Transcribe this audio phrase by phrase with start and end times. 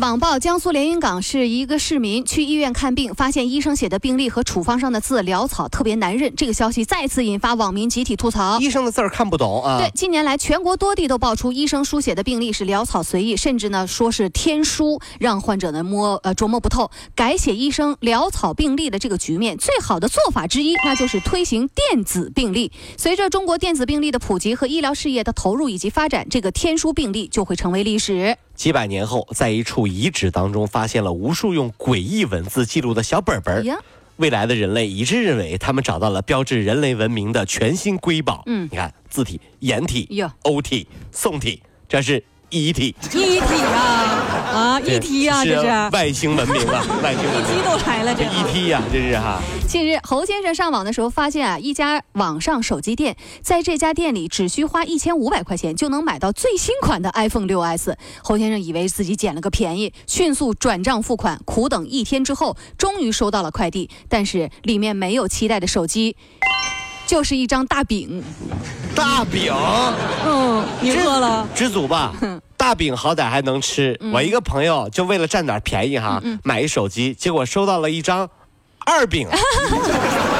[0.00, 6.34] 网曝江苏连云港市一个市民去医院看病，发现医生写的病历和处方上的字潦草，特别难认。
[6.34, 8.58] 这个消息再次引发网民集体吐槽。
[8.58, 9.78] 医生的字儿看不懂啊。
[9.78, 16.90] 对，近年来全国多地都爆出医生书写的病历是潦草随意，甚至呢说是天书，让患者呢摸呃琢磨不透。
[17.14, 22.72] 改写医生潦草病历的这个局面，最好的做法之一，那就是推行电子病历。
[22.96, 28.38] 随着中国电子病历的普及和医疗事业的投入以及发展，这个天书病历就会成为历史。
[28.54, 33.78] 几百年后，在一处遗址当中发现了无数用诡异文字记录的小本本儿。
[34.16, 38.42] 未来的人类一致认为，他们找到了标志人类文明的全新瑰宝。
[38.46, 40.06] 嗯，你看字体、颜体、
[40.42, 42.22] 欧体、宋体，这是
[42.52, 42.94] 一体。
[43.12, 43.80] 一体啊！
[44.52, 47.64] 啊， 一体啊，这是外星文明啊， 外星文明。
[47.64, 49.40] 都来了，这一体呀，这是哈。
[49.66, 57.94] 近日，侯先生上网的时候发现啊，一家网上手机店，在这家店里只需花一千五百块钱就能买到最新款的 iPhone 6s。
[58.22, 66.16] 侯先生以为自己捡了个便宜，迅速转账付款，苦等一天之后，终于收到了快递，但是里面没有期待的手机，
[67.06, 68.22] 就是一张大饼。
[68.94, 69.50] 大饼？
[70.26, 70.51] 嗯，
[70.82, 71.46] 你饿了？
[71.54, 72.12] 知足吧。
[72.56, 73.98] 大饼好歹还能吃。
[74.12, 78.28] 我一个朋友就为了占点便宜哈，买一手机，结果收到了一张。
[78.84, 79.28] 二饼，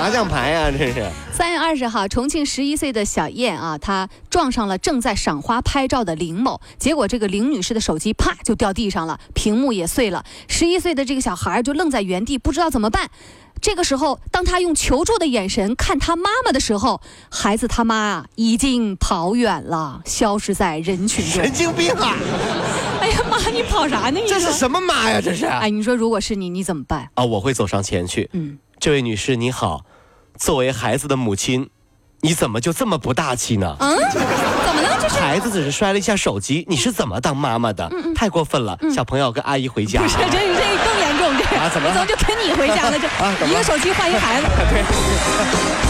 [0.00, 1.06] 麻将牌呀，这是。
[1.30, 10.24] 三月二十号，重庆十一岁的小燕啊，她撞上了正在赏花拍照的林某，结果这个林女士的手机啪就掉地上了，屏幕也碎了。
[10.48, 13.10] 十一岁的这个小孩就愣在原地，不知道怎么办。
[13.60, 21.42] 这个时候，当他用求助的眼神看他妈妈的时候，孩子他妈啊已经跑远了，消失在人群中。
[21.44, 22.16] 神经病啊！
[23.02, 24.18] 哎呀妈，你跑啥呢？
[24.26, 25.20] 这是什么妈呀？
[25.22, 25.44] 这是？
[25.44, 27.10] 哎，你说如果是你，你怎么办？
[27.16, 28.30] 啊，我会走上前去。
[28.32, 29.84] 嗯，这位女士你好，
[30.40, 31.68] 作为孩子的母亲，
[32.22, 33.76] 你怎么就这么不大气呢？
[33.78, 34.98] 嗯，怎么了？
[35.02, 37.92] 这是孩子只是摔了一下手机，你是怎么当妈妈的？
[38.16, 38.78] 太过分了。
[38.90, 40.00] 小朋友跟阿姨回家。
[40.00, 40.38] 不是，这这
[40.82, 41.36] 更严重。
[41.36, 41.88] 这啊，怎么？
[41.88, 42.98] 我怎么就跟你回家了？
[42.98, 44.46] 这啊，一个手机换一孩子。
[44.72, 45.89] 对。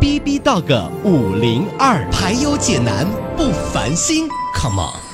[0.00, 5.06] B B Dog 五零二，排忧解难不烦心，Come on。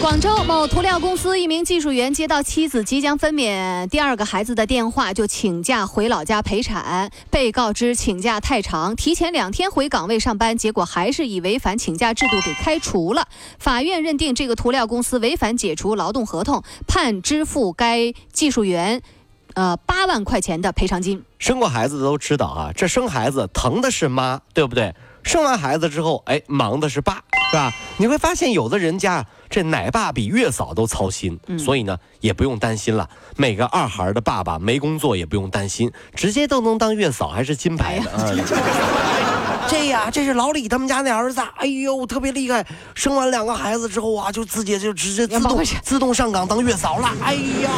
[0.00, 7.10] 广州某涂料公司一名技术员接到妻子即将分娩第二个孩子的电话，就请假回老家陪产。
[7.30, 13.28] 被告知请假太长，提前两天回岗位上班，结果还是以违反请假制度给开除了。
[13.58, 19.02] 法院认定这个涂料公司违反解除劳动合同，判支付该技术员，
[19.52, 21.22] 呃八万块钱的赔偿金。
[21.38, 24.94] 生过孩子的都知道啊，这生孩子疼的是妈，对不对？
[25.22, 27.70] 生完孩子之后，哎，忙的是爸，是吧？
[27.98, 29.26] 你会发现有的人家。
[29.50, 33.10] 这奶爸比月嫂都操心，所以呢也不用担心了。
[33.36, 38.10] 每个二孩的爸爸没工作也不用担心，直接都能当月嫂，还是金牌的。
[39.68, 42.66] 这呀，这是老李他们家那儿子，哎呦，特别厉害。
[42.94, 47.08] 生完两个孩子之后啊，就直接就直接自动自动上岗当月嫂了。
[47.22, 47.68] 哎呦，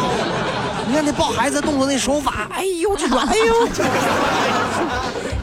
[0.87, 3.69] 你看那抱孩子动作那手法，哎呦这哎呦。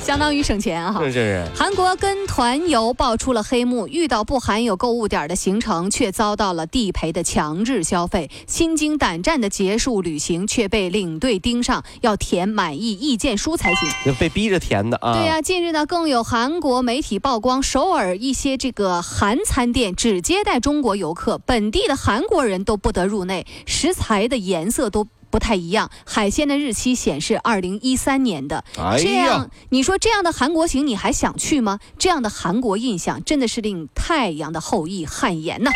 [0.10, 1.04] 相当于省钱哈。
[1.04, 1.48] 是是。
[1.56, 8.32] 韩国跟团游爆出了黑幕，遇到不含有购物点的行程，却遭到了地陪的强制消费。
[8.48, 13.88] 心惊胆战的结束旅行，却被领队盯上，要填满意意见书才行。
[14.08, 15.14] 要被逼着填的啊。
[15.14, 25.06] 对呀，近日呢，更有韩国媒体曝光，首尔一些这个韩餐店只接待中国游客，本地的韩国人都不得入内，食材的颜色都。
[25.30, 28.64] 不太一样，海鲜的日期显示二零一三年的。
[28.98, 31.80] 这样，你说这样的韩国行你还想去吗？
[31.98, 35.72] 这样的韩国印象真的是令太阳的后裔汗颜呐。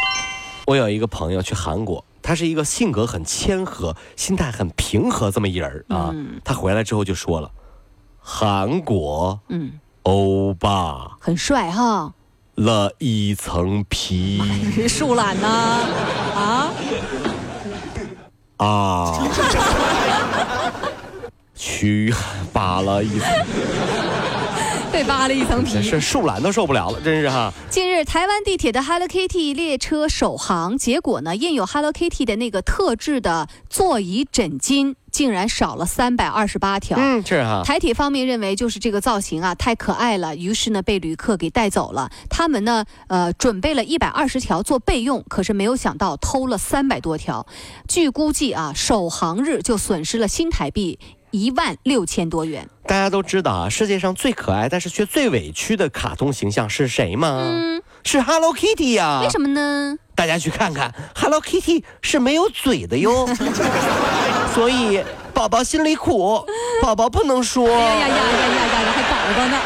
[0.67, 6.13] 我有一个朋友去韩国，他是一个性格很谦和、心态很平和这么一人啊。
[6.43, 7.51] 他回来之后就说了，
[8.19, 12.13] 韩国，嗯，欧巴很帅哈。
[12.55, 14.39] 了一层皮
[14.87, 15.79] 树懒呢？
[18.63, 19.29] 啊啊，
[21.53, 22.13] 去
[22.53, 23.29] 扒了一层，
[24.91, 25.81] 被扒了一层皮。
[25.81, 27.51] 是树懒都受不了了，真是哈。
[27.69, 34.95] 近日，台湾地铁的 Hello Kitty 列车首航，结果呢，印有 Hello Kitty 的那个特制的座椅枕巾。
[35.13, 36.97] 竟然少了三百二十八条。
[36.99, 37.61] 嗯，是哈。
[37.63, 42.09] 台铁方面认为就是这个造型啊太可爱了，于是呢被旅客给带走了。
[42.29, 47.45] 他们呢呃准备了一百二十条做备用，可是没有想到偷了三百多条。
[47.87, 50.97] 据估计啊，首航日就损失了新台币
[51.29, 52.67] 一万六千多元。
[52.87, 57.39] 大家都知道啊，世界上最可爱但是却最委屈的卡通形象是谁吗？
[57.39, 59.21] 嗯，是 Hello Kitty 呀。
[59.23, 59.95] 为什么呢？
[60.15, 63.27] 大家去看看，Hello Kitty 是没有嘴的哟。
[64.53, 65.03] 所以
[65.33, 66.45] 宝宝心里苦，
[66.81, 67.65] 宝宝不能说。
[67.65, 69.57] 哎呀呀呀呀呀呀，还宝宝呢。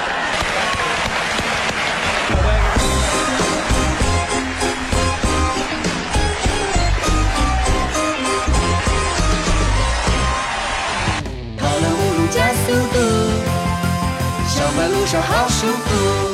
[11.57, 12.97] 跑了五路加速度，
[14.47, 16.26] 上班路上好舒服。